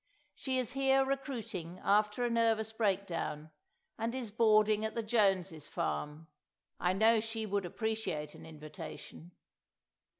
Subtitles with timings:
[0.33, 3.51] She is here recruiting after a nervous breakdown;
[3.99, 9.31] and is boarding at the Jones's farm—I know she would appreciate an invitation."